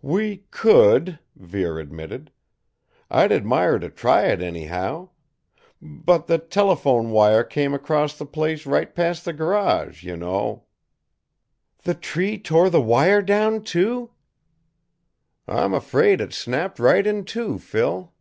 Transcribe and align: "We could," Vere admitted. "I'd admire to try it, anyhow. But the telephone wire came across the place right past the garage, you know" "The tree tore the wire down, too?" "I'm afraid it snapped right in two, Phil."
"We 0.00 0.44
could," 0.50 1.18
Vere 1.36 1.78
admitted. 1.78 2.30
"I'd 3.10 3.30
admire 3.30 3.78
to 3.80 3.90
try 3.90 4.24
it, 4.24 4.40
anyhow. 4.40 5.10
But 5.82 6.26
the 6.28 6.38
telephone 6.38 7.10
wire 7.10 7.44
came 7.44 7.74
across 7.74 8.16
the 8.16 8.24
place 8.24 8.64
right 8.64 8.94
past 8.94 9.26
the 9.26 9.34
garage, 9.34 10.02
you 10.02 10.16
know" 10.16 10.64
"The 11.84 11.92
tree 11.92 12.38
tore 12.38 12.70
the 12.70 12.80
wire 12.80 13.20
down, 13.20 13.64
too?" 13.64 14.12
"I'm 15.46 15.74
afraid 15.74 16.22
it 16.22 16.32
snapped 16.32 16.78
right 16.78 17.06
in 17.06 17.26
two, 17.26 17.58
Phil." 17.58 18.14